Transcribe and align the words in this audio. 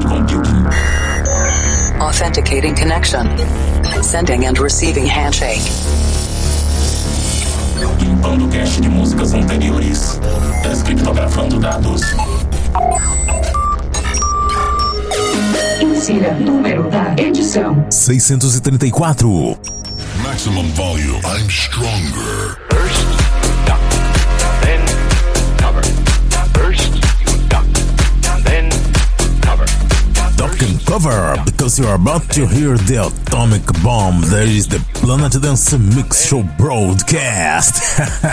cloud 0.00 0.28
computing. 0.28 0.66
Authenticating 2.00 2.74
connection. 2.74 3.26
Sending 4.02 4.46
and 4.46 4.58
receiving 4.58 5.06
handshake. 5.06 5.62
Limpando 8.00 8.48
cache 8.48 8.80
de 8.80 8.88
músicas 8.88 9.34
anteriores. 9.34 10.20
Descriptografando 10.62 11.58
dados. 11.58 12.02
Insira 15.80 16.34
número 16.34 16.88
da 16.90 17.14
edição: 17.16 17.86
634. 17.90 19.58
Maximum 20.22 20.68
volume. 20.74 21.20
I'm 21.24 21.48
stronger. 21.48 22.56
First, 22.70 23.17
cover, 30.88 31.36
because 31.44 31.78
you're 31.78 31.94
about 31.94 32.22
to 32.30 32.46
hear 32.46 32.78
the 32.78 32.96
atomic 32.96 33.62
bomb. 33.82 34.22
There 34.22 34.48
is 34.48 34.66
the 34.66 34.80
Planet 34.94 35.38
Dance 35.42 35.76
Mix 35.76 36.26
Show 36.26 36.42
Broadcast. 36.56 37.82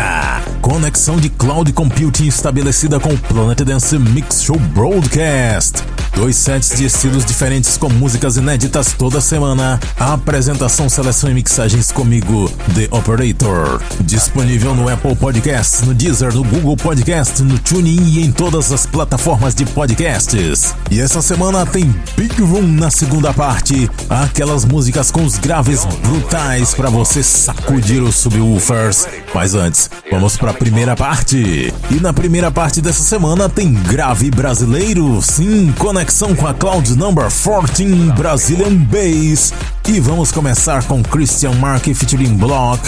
Conexão 0.61 1.17
de 1.17 1.29
cloud 1.29 1.73
computing 1.73 2.27
estabelecida 2.27 2.97
com 2.97 3.09
o 3.09 3.17
Planet 3.17 3.61
Dance 3.65 3.99
Mix 3.99 4.41
Show 4.41 4.57
Broadcast. 4.73 5.83
Dois 6.15 6.37
sets 6.37 6.77
de 6.77 6.85
estilos 6.85 7.25
diferentes 7.25 7.77
com 7.77 7.89
músicas 7.89 8.37
inéditas 8.37 8.93
toda 8.93 9.19
semana. 9.19 9.77
A 9.99 10.13
apresentação, 10.13 10.87
seleção 10.87 11.29
e 11.29 11.33
mixagens 11.33 11.91
comigo, 11.91 12.49
The 12.73 12.87
Operator. 12.89 13.81
Disponível 13.99 14.73
no 14.73 14.87
Apple 14.87 15.13
Podcasts, 15.13 15.81
no 15.81 15.93
Deezer, 15.93 16.33
no 16.33 16.41
Google 16.45 16.77
Podcast, 16.77 17.43
no 17.43 17.59
TuneIn 17.59 18.13
e 18.13 18.23
em 18.23 18.31
todas 18.31 18.71
as 18.71 18.85
plataformas 18.85 19.53
de 19.53 19.65
podcasts. 19.65 20.73
E 20.89 21.01
essa 21.01 21.21
semana 21.21 21.65
tem 21.65 21.93
Big 22.15 22.41
Room 22.41 22.61
na 22.61 22.89
segunda 22.89 23.33
parte. 23.33 23.91
Aquelas 24.09 24.63
músicas 24.63 25.11
com 25.11 25.25
os 25.25 25.37
graves 25.37 25.83
brutais 26.01 26.73
para 26.73 26.89
você 26.89 27.21
sacudir 27.21 28.01
os 28.01 28.15
subwoofers. 28.15 29.05
Mas 29.33 29.53
antes, 29.53 29.89
vamos 30.09 30.37
para 30.37 30.51
a 30.51 30.53
primeira 30.53 30.95
parte. 30.95 31.73
E 31.91 31.95
na 31.99 32.13
primeira 32.13 32.49
parte 32.49 32.79
dessa 32.79 33.03
semana 33.03 33.49
tem 33.49 33.73
grave 33.73 34.31
brasileiro, 34.31 35.21
sim, 35.21 35.73
conexão 36.05 36.35
com 36.35 36.45
a 36.45 36.53
Cloud 36.53 36.95
Number 36.95 37.25
14 37.31 37.83
Brazilian 38.15 38.75
Bass. 38.75 39.51
E 39.87 39.99
vamos 39.99 40.31
começar 40.31 40.83
com 40.83 41.01
Christian 41.01 41.53
Mark 41.53 41.83
featuring 41.83 42.35
Block, 42.35 42.79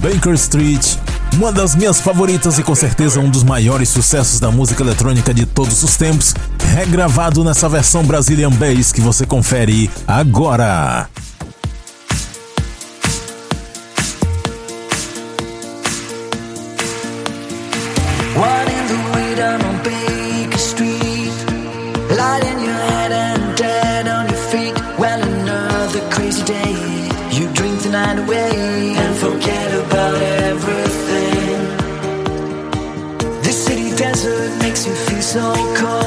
Baker 0.00 0.32
Street, 0.34 0.96
uma 1.34 1.52
das 1.52 1.74
minhas 1.74 2.00
favoritas 2.00 2.58
e 2.58 2.62
com 2.62 2.74
certeza 2.74 3.20
um 3.20 3.28
dos 3.28 3.42
maiores 3.42 3.90
sucessos 3.90 4.40
da 4.40 4.50
música 4.50 4.82
eletrônica 4.82 5.34
de 5.34 5.44
todos 5.44 5.82
os 5.82 5.96
tempos, 5.96 6.34
regravado 6.74 7.44
nessa 7.44 7.68
versão 7.68 8.04
Brazilian 8.04 8.50
Bass 8.50 8.90
que 8.90 9.02
você 9.02 9.26
confere 9.26 9.90
agora. 10.06 11.08
So 35.32 35.40
cold. 35.74 36.01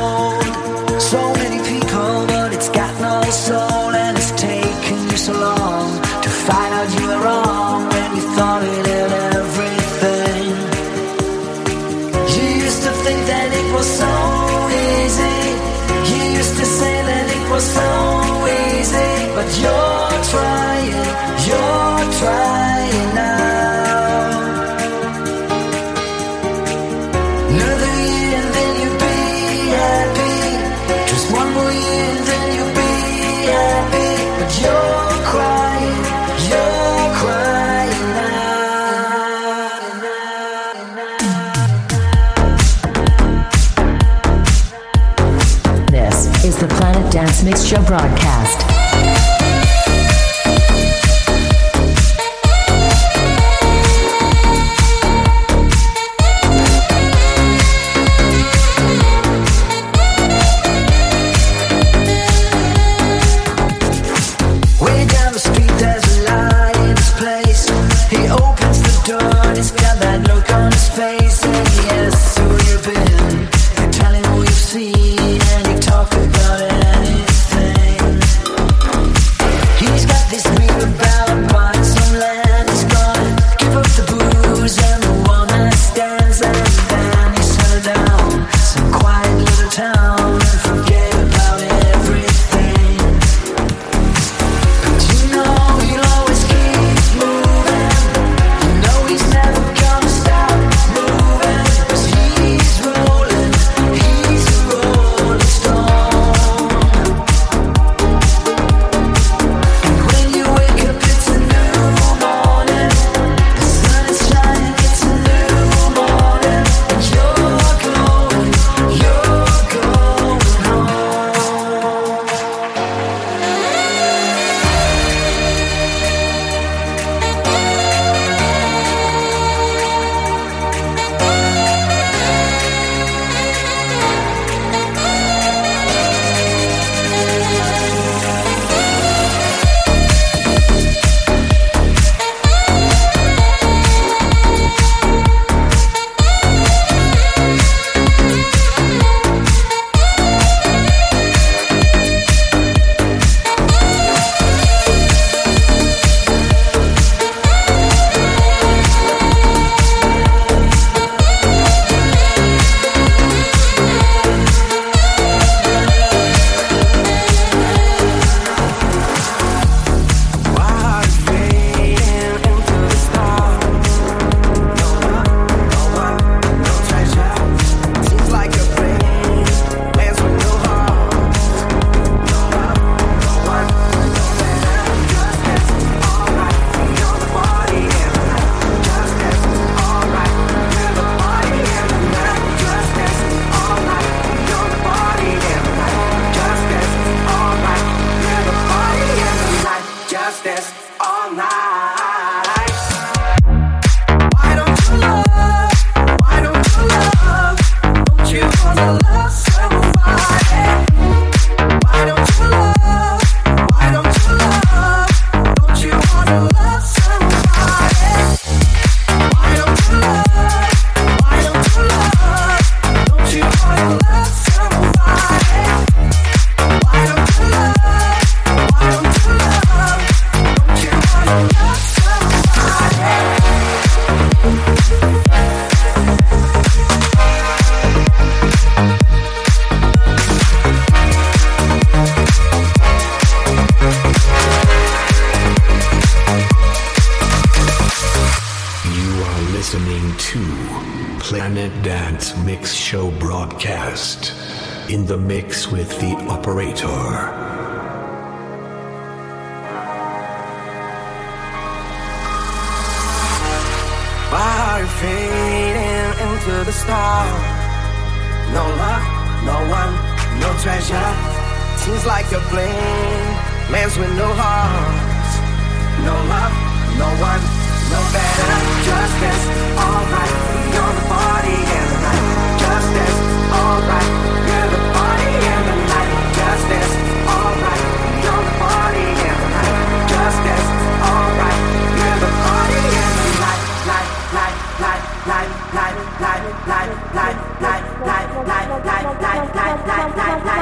Bye. 299.83 300.54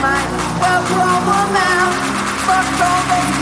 mine. 0.00 0.30
Well, 0.60 0.82
grow 0.86 1.18
now. 1.52 1.90
Fuck 2.46 2.66
all 2.86 3.02
those 3.10 3.37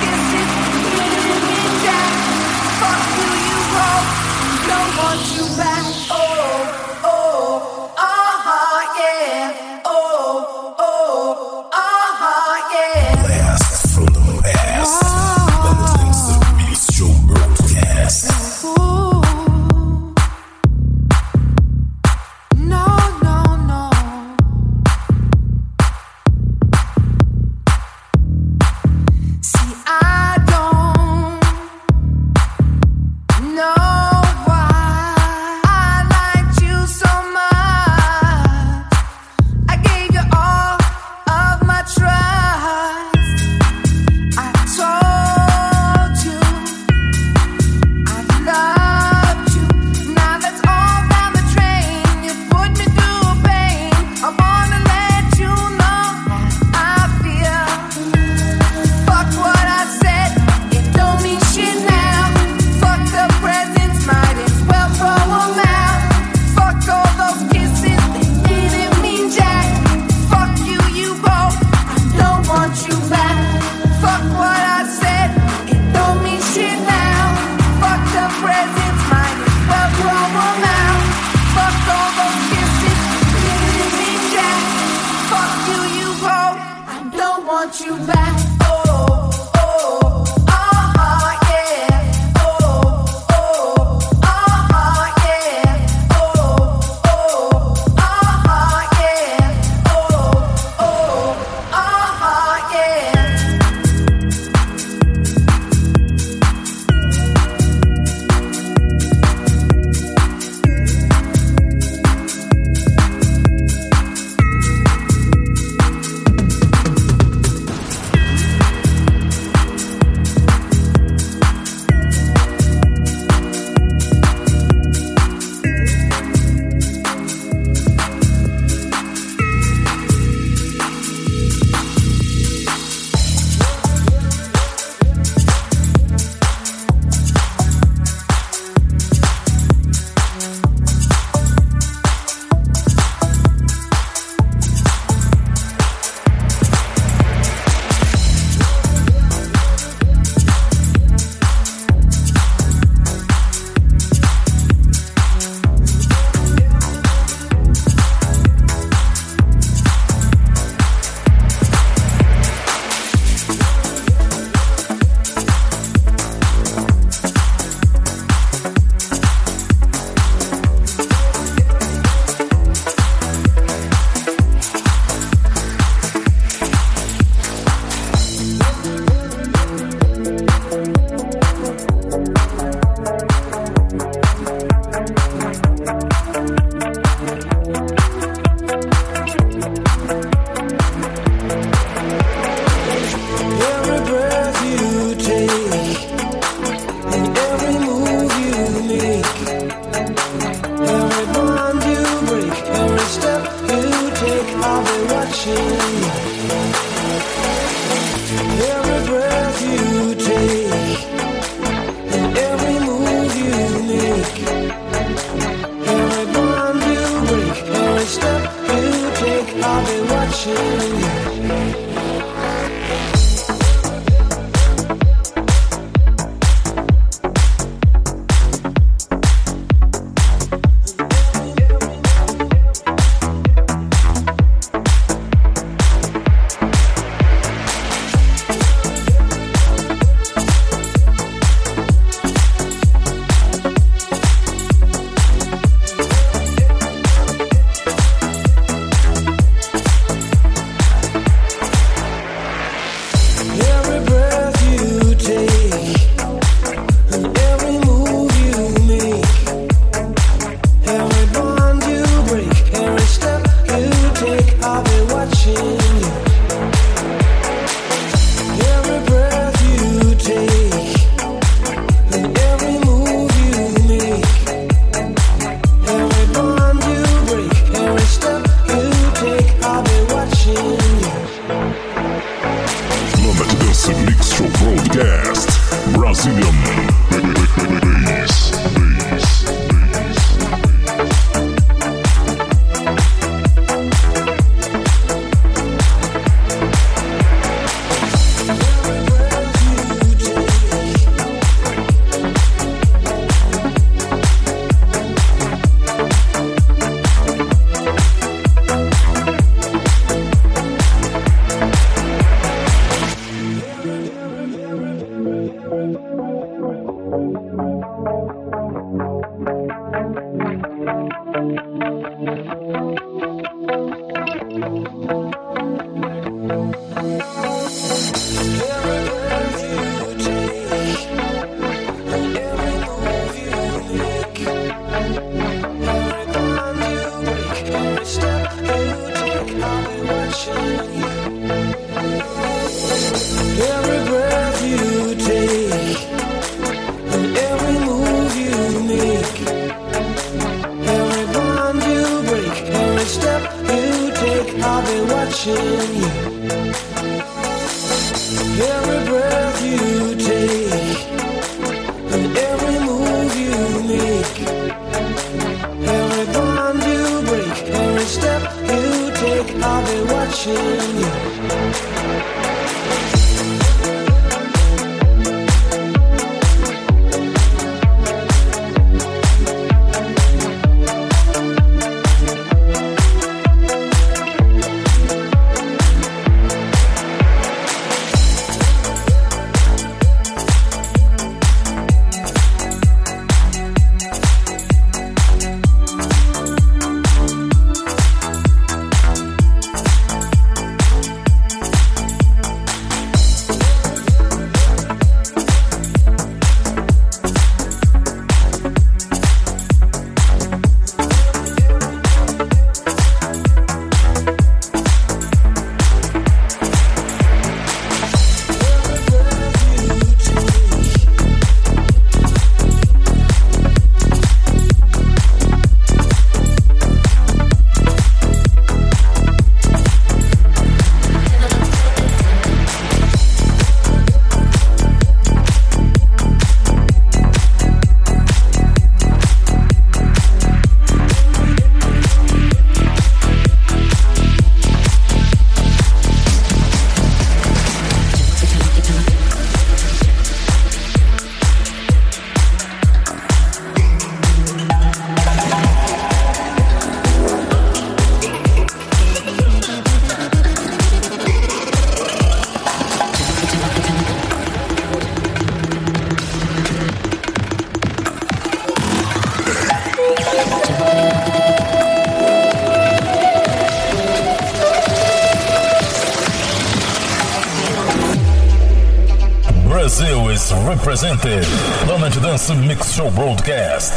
is 480.96 481.04
represented. 481.04 481.44
Planet 481.84 482.22
Dance 482.22 482.50
Mix 482.66 482.92
Show 482.94 483.10
Broadcast. 483.10 483.95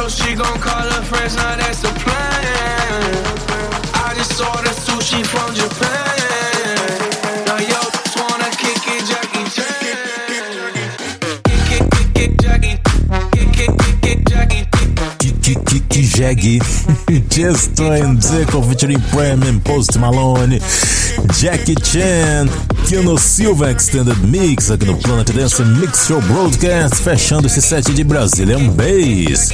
so 0.00 0.08
she 0.08 0.34
gon' 0.34 0.58
call 0.60 0.88
her 0.94 1.02
friends, 1.02 1.36
now 1.36 1.56
that's 1.56 1.80
the 1.82 1.88
plan. 1.88 3.02
I 4.06 4.14
just 4.16 4.40
ordered 4.40 4.78
sushi 4.86 5.20
from 5.26 5.54
Japan. 5.54 6.16
Now 7.46 7.58
Just 7.58 8.16
wanna 8.16 8.50
kick 8.62 8.80
it, 8.94 9.02
Jackie 9.10 9.46
Chan. 9.56 10.72
Kick 11.48 11.70
it, 11.76 11.84
kick 11.94 12.18
it, 12.24 12.32
Jackie. 12.40 12.76
Kick 13.36 13.58
it, 13.64 13.72
kick 13.82 14.06
it, 14.12 14.18
Jackie. 14.28 14.64
Kiki 15.70 16.02
Jaggy, 16.16 16.58
Justin 17.28 18.16
Zico 18.20 18.62
featuring 18.68 19.00
Prem 19.10 19.42
and 19.42 19.64
Post 19.64 19.98
Malone, 19.98 20.60
Jackie 21.38 21.74
Chan, 21.74 22.48
Kino 22.86 23.18
Silva 23.18 23.70
Extended 23.70 24.18
Mix 24.26 24.70
aqui 24.70 24.84
no 24.84 24.96
Planet 24.96 25.30
Dance 25.32 25.62
Mix 25.62 26.06
Show 26.06 26.20
Broadcast, 26.22 26.96
fechando 26.96 27.46
esse 27.46 27.62
set 27.62 27.92
de 27.92 28.04
Brazilian 28.04 28.68
Bass. 28.70 29.50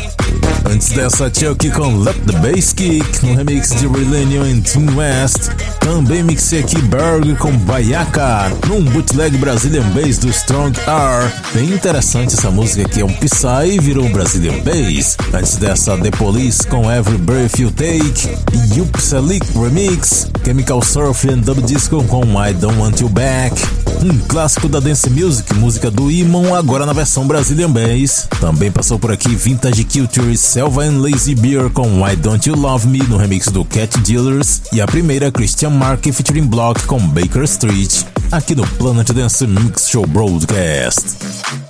Antes 0.65 0.89
dessa, 0.89 1.33
Chucky 1.33 1.71
com 1.71 1.99
Let 1.99 2.17
the 2.27 2.33
Bass 2.39 2.73
Kick, 2.73 3.25
um 3.25 3.35
remix 3.35 3.71
de 3.71 3.87
Relenium 3.87 4.47
e 4.47 4.61
Tim 4.61 4.95
West. 4.97 5.51
Também 5.87 6.21
mixei 6.21 6.59
aqui 6.59 6.83
Berg 6.83 7.37
com 7.37 7.57
Baiaca, 7.59 8.51
num 8.67 8.83
bootleg 8.83 9.39
Brazilian 9.39 9.89
Bass 9.91 10.19
do 10.19 10.29
Strong 10.31 10.77
R. 10.81 11.33
Bem 11.55 11.71
interessante 11.71 12.35
essa 12.35 12.51
música 12.51 12.83
aqui, 12.83 13.03
é 13.03 13.05
um 13.05 13.13
Psy 13.13 13.77
e 13.77 13.79
virou 13.79 14.05
um 14.05 14.11
Brazilian 14.11 14.59
Bass. 14.65 15.17
Antes 15.33 15.57
dessa, 15.59 15.97
The 15.97 16.11
Police 16.11 16.67
com 16.67 16.91
Every 16.91 17.19
Breath 17.19 17.61
You 17.61 17.71
Take 17.71 18.29
e 18.53 18.81
Upsalik 18.81 19.47
Remix, 19.57 20.29
Chemical 20.45 20.83
Surf 20.83 21.31
and 21.31 21.39
Dub 21.39 21.63
Disco 21.63 22.03
com 22.03 22.25
I 22.45 22.53
Don't 22.53 22.81
Want 22.81 23.01
You 23.01 23.09
Back 23.09 23.86
um 24.03 24.19
clássico 24.27 24.69
da 24.69 24.81
dance 24.81 25.09
music, 25.11 25.55
música 25.55 25.91
do 25.91 26.11
Iman, 26.11 26.57
agora 26.57 26.85
na 26.85 26.93
versão 26.93 27.27
Brazilian 27.27 27.71
Bass. 27.71 28.29
Também 28.41 28.71
passou 28.71 28.99
por 28.99 29.11
aqui 29.11 29.29
Vintage 29.35 29.85
Culture, 29.85 30.37
Selva 30.37 30.85
and 30.85 31.01
Lazy 31.01 31.35
Beer 31.35 31.71
com 31.71 32.03
Why 32.03 32.17
Don't 32.17 32.49
You 32.49 32.57
Love 32.57 32.87
Me 32.89 32.99
no 32.99 33.17
remix 33.17 33.47
do 33.47 33.65
Cat 33.65 33.99
Dealers 34.01 34.63
e 34.73 34.81
a 34.81 34.87
primeira 34.87 35.31
Christian 35.31 35.71
Mark 35.71 36.03
featuring 36.05 36.47
Block 36.47 36.85
com 36.87 36.99
Baker 36.99 37.43
Street, 37.45 38.03
aqui 38.31 38.55
no 38.55 38.67
Planet 38.67 39.11
Dance 39.13 39.47
Mix 39.47 39.89
Show 39.89 40.07
Broadcast. 40.07 41.66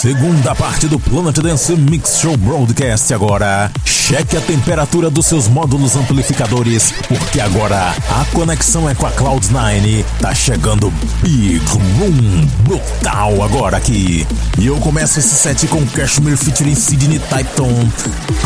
Segunda 0.00 0.54
parte 0.54 0.88
do 0.88 0.98
Planet 0.98 1.36
Dance 1.40 1.76
Mix 1.76 2.20
Show 2.20 2.34
Broadcast 2.34 3.12
agora. 3.12 3.70
Cheque 3.84 4.34
a 4.34 4.40
temperatura 4.40 5.10
dos 5.10 5.26
seus 5.26 5.46
módulos 5.46 5.94
amplificadores, 5.94 6.90
porque 7.06 7.38
agora 7.38 7.94
a 8.08 8.24
conexão 8.32 8.88
é 8.88 8.94
com 8.94 9.04
a 9.04 9.12
Cloud9. 9.12 10.02
Tá 10.18 10.34
chegando 10.34 10.90
Big 11.20 11.58
Room 11.98 12.46
brutal 12.64 13.42
agora 13.42 13.76
aqui. 13.76 14.26
E 14.58 14.68
eu 14.68 14.76
começo 14.78 15.18
esse 15.18 15.34
set 15.34 15.66
com 15.66 15.86
Cashmere 15.88 16.34
featuring 16.34 16.74
Sidney 16.74 17.18
Typton, 17.18 17.86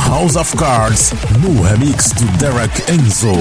House 0.08 0.34
of 0.34 0.56
Cards, 0.56 1.12
no 1.38 1.62
remix 1.62 2.10
do 2.14 2.26
Derek 2.36 2.82
Enzo. 2.90 3.32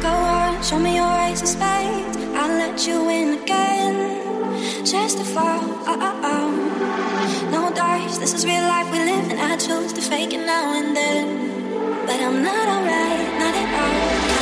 Go 0.00 0.08
on, 0.08 0.62
show 0.62 0.78
me 0.78 0.96
your 0.96 1.12
ace 1.30 1.42
of 1.42 1.50
spades. 1.50 2.23
Let 2.66 2.86
you 2.86 3.10
in 3.10 3.42
again. 3.42 4.86
Just 4.86 5.18
to 5.18 5.24
fall. 5.24 5.60
Oh, 5.86 5.98
oh, 6.08 6.30
oh. 6.32 7.48
No 7.52 7.70
dice, 7.74 8.16
this 8.16 8.32
is 8.32 8.46
real 8.46 8.62
life 8.62 8.90
we 8.90 9.00
live, 9.00 9.30
and 9.30 9.38
I 9.38 9.58
choose 9.58 9.92
to 9.92 10.00
fake 10.00 10.32
it 10.32 10.46
now 10.46 10.72
and 10.72 10.96
then. 10.96 12.06
But 12.06 12.20
I'm 12.22 12.42
not 12.42 12.66
alright, 12.66 13.38
not 13.38 13.54
at 13.54 14.28
all. 14.30 14.33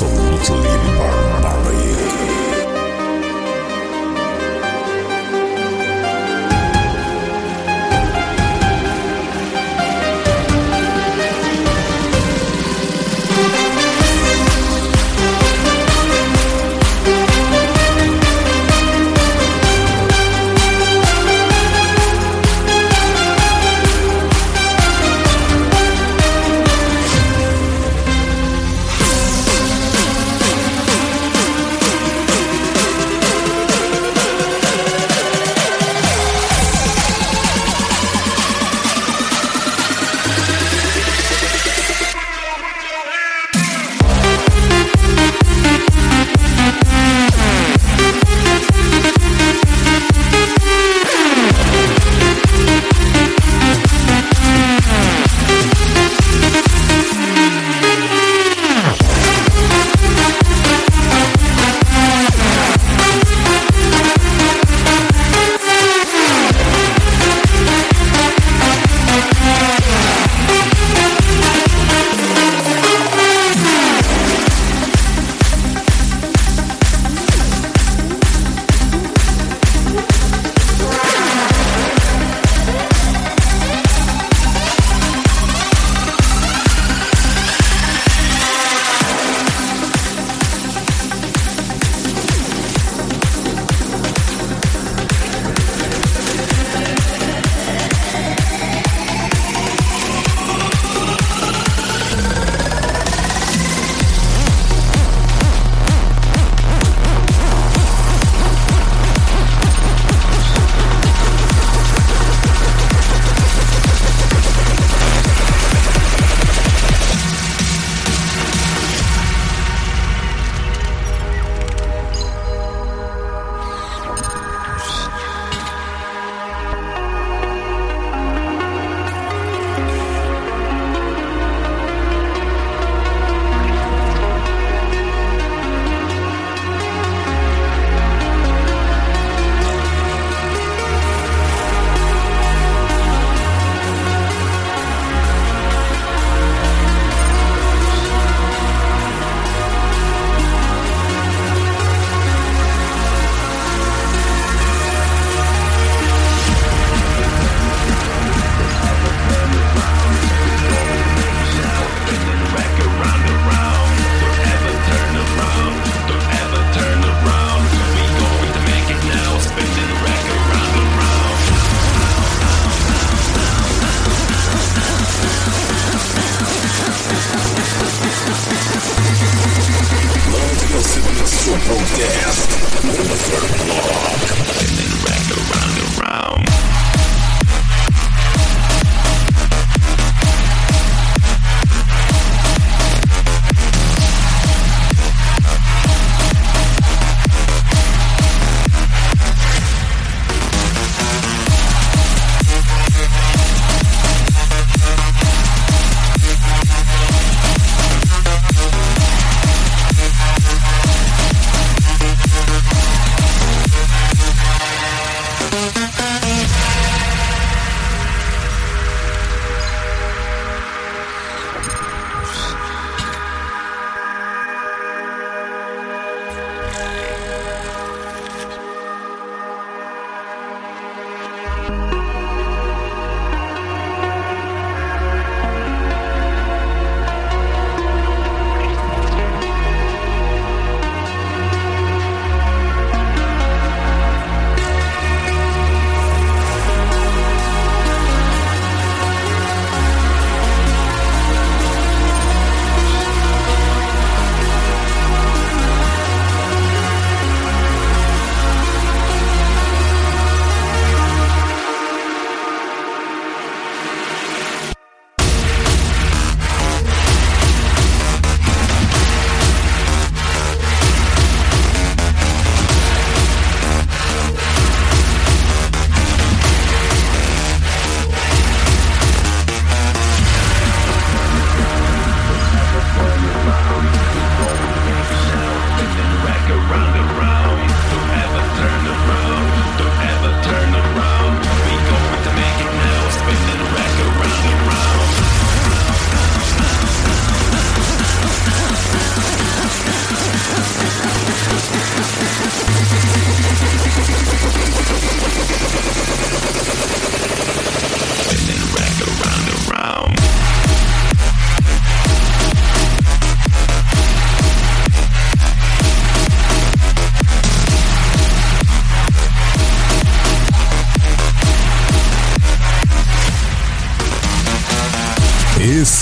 Absolutely 0.00 0.68
Burn. 0.96 1.37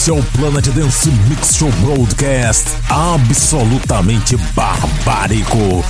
Esse 0.06 0.12
é 0.12 0.20
o 0.20 0.22
Planet 0.22 0.68
Dance 0.68 1.10
Mix 1.28 1.56
Show 1.56 1.68
Broadcast 1.80 2.68
absolutamente 2.88 4.36
barbárico. 4.54 5.84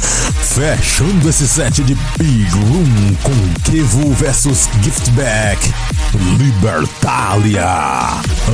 Fechando 0.55 1.29
esse 1.29 1.47
set 1.47 1.85
de 1.85 1.95
Big 2.17 2.49
Room 2.51 3.15
com 3.23 3.71
Kevo 3.71 4.15
vs 4.15 4.71
Giftback. 4.81 5.71
Libertalia. 6.39 7.67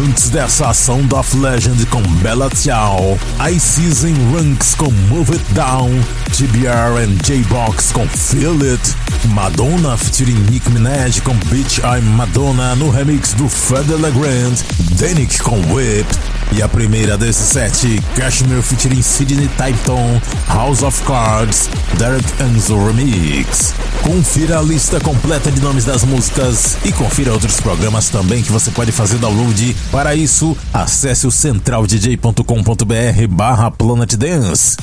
Antes 0.04 0.30
dessa 0.30 0.70
ação 0.70 1.06
da 1.06 1.22
Legend 1.32 1.86
com 1.86 2.02
Bella 2.02 2.50
Ciao, 2.52 3.16
I 3.38 3.60
Season 3.60 4.14
Ranks 4.34 4.74
com 4.74 4.90
Move 4.90 5.32
It 5.32 5.44
Down, 5.52 5.90
TBR 6.36 7.04
and 7.04 7.22
J-Box 7.22 7.92
com 7.92 8.08
Feel 8.08 8.58
It, 8.68 8.96
Madonna 9.29 9.97
featuring 9.97 10.39
Nick 10.51 10.68
Minaj 10.70 11.20
com 11.20 11.35
Bitch 11.49 11.79
I'm 11.79 12.03
Madonna 12.16 12.75
no 12.77 12.91
remix 12.91 13.33
do 13.35 13.49
Fred 13.49 13.91
Legrand, 13.93 14.59
Danik 14.99 15.39
com 15.41 15.59
Whip, 15.73 16.07
e 16.53 16.62
a 16.62 16.68
primeira 16.68 17.16
desse 17.16 17.43
set, 17.45 18.01
Cashmere 18.14 18.62
featuring 18.62 19.03
Sidney 19.03 19.49
Typton, 19.49 20.20
House 20.49 20.83
of 20.83 21.03
Cards, 21.05 21.68
Derek 21.99 22.25
Enzo 22.43 22.77
Remix. 22.87 23.75
Confira 24.03 24.59
a 24.59 24.62
lista 24.62 25.01
completa 25.01 25.51
de 25.51 25.61
nomes 25.61 25.85
das 25.85 26.05
músicas 26.05 26.77
e 26.85 26.93
confira 26.93 27.33
outros 27.33 27.61
programas 27.61 28.09
também 28.09 28.43
que 28.43 28.53
você 28.53 28.70
pode 28.70 28.93
fazer 28.93 29.18
download. 29.18 29.77
Para 29.91 30.14
isso, 30.14 30.57
acesse 30.73 31.27
o 31.27 31.31
centraldj.com.br 31.31 33.27
barra 33.31 33.70
Planet 33.70 34.14
Dance. 34.14 34.77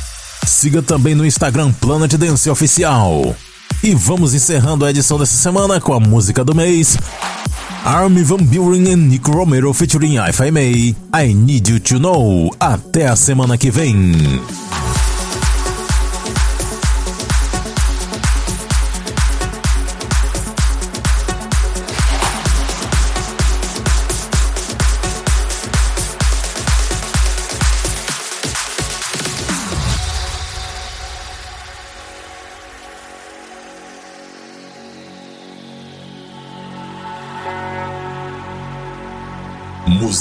Siga 0.46 0.82
também 0.82 1.14
no 1.16 1.26
Instagram 1.26 1.72
Planet 1.74 2.14
Dance 2.14 2.50
Oficial. 2.50 3.36
E 3.84 3.96
vamos 3.96 4.34
encerrando 4.34 4.86
a 4.86 4.90
edição 4.90 5.18
dessa 5.18 5.38
semana 5.38 5.80
com 5.80 5.94
a 5.94 6.00
música 6.00 6.44
do 6.44 6.54
mês. 6.54 6.98
Army 7.86 8.24
Van 8.24 8.38
Buren 8.38 8.92
e 8.92 8.96
Nick 8.96 9.30
Romero 9.32 9.74
featuring 9.74 10.18
If 10.30 10.40
I 10.42 10.52
May, 10.52 10.96
I 11.16 11.34
Need 11.34 11.72
You 11.72 11.80
To 11.80 12.00
Know. 12.00 12.56
Até 12.60 13.08
a 13.08 13.16
semana 13.16 13.58
que 13.58 13.72
vem. 13.72 14.42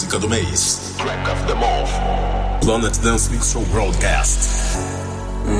Música 0.09 0.20
do 0.20 0.28
mês. 0.30 0.94
Track 0.96 1.28
of 1.28 1.46
the 1.46 1.54
month. 1.54 1.92
Planet 2.62 2.98
Dance 3.02 3.28
Mix 3.28 3.52
Show 3.52 3.61
Broadcast. 3.66 4.40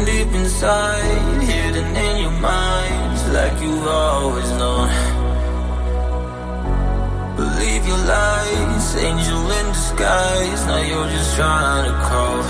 Deep 0.07 0.33
inside, 0.33 1.43
hidden 1.43 1.95
in 1.95 2.23
your 2.23 2.33
mind, 2.41 3.33
like 3.35 3.61
you've 3.61 3.87
always 3.87 4.49
known. 4.53 4.89
Believe 7.37 7.87
your 7.87 8.03
lies, 8.09 8.97
angel 8.97 9.51
in 9.53 9.67
disguise. 9.69 10.65
Now 10.65 10.81
you're 10.81 11.11
just 11.13 11.37
trying 11.37 11.85
to 11.85 11.95
crawl. 12.09 12.41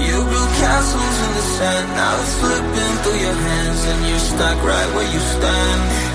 You 0.00 0.16
built 0.24 0.52
castles 0.56 1.16
in 1.24 1.32
the 1.36 1.44
sand, 1.58 1.88
now 2.00 2.16
it's 2.16 2.32
slipping 2.40 2.94
through 3.02 3.20
your 3.26 3.34
hands, 3.34 3.84
and 3.92 4.08
you're 4.08 4.24
stuck 4.32 4.56
right 4.64 4.94
where 4.94 5.12
you 5.12 5.20
stand. 5.20 6.07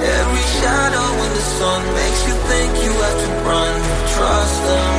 Every 0.00 0.46
shadow 0.60 1.08
in 1.24 1.30
the 1.34 1.46
sun 1.58 1.82
makes 1.94 2.20
you 2.28 2.34
think 2.50 2.70
you 2.84 2.92
have 2.92 3.18
to 3.24 3.30
run. 3.48 3.74
Trust 4.14 4.62
them. 4.62 4.94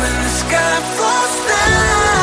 When 0.00 0.14
the 0.24 0.32
sky 0.42 0.76
falls 0.96 1.36
down, 1.48 2.19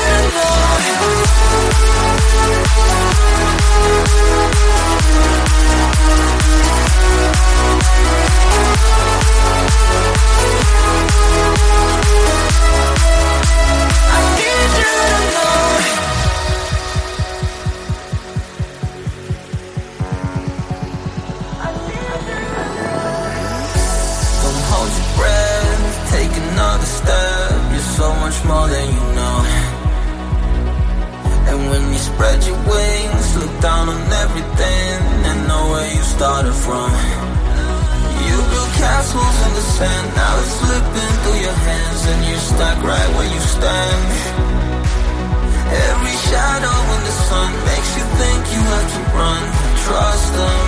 I 0.00 0.67
castles 39.08 39.46
in 39.46 39.54
the 39.54 39.60
sand. 39.60 40.16
Now 40.16 40.38
it's 40.38 40.52
slipping 40.60 41.14
through 41.22 41.40
your 41.40 41.52
hands, 41.52 42.06
and 42.06 42.24
you're 42.28 42.44
stuck 42.52 42.82
right 42.82 43.10
where 43.16 43.30
you 43.32 43.40
stand. 43.40 44.04
Every 45.90 46.16
shadow 46.28 46.76
in 46.94 47.00
the 47.04 47.16
sun 47.28 47.50
makes 47.64 47.90
you 47.96 48.04
think 48.20 48.40
you 48.54 48.60
have 48.72 48.88
to 48.94 49.00
run. 49.16 49.42
Trust 49.84 50.32
them. 50.34 50.67